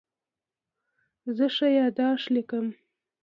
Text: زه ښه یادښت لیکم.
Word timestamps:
زه 1.35 1.45
ښه 1.55 1.67
یادښت 1.77 2.27
لیکم. 2.35 2.65